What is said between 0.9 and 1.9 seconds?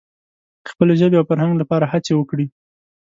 ژبې او فرهنګ لپاره